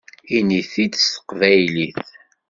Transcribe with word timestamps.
Ini-t-id 0.37 0.93
s 1.03 1.05
teqbaylit! 1.13 2.01